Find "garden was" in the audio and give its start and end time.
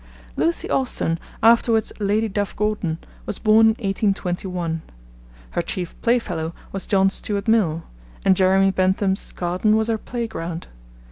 9.31-9.89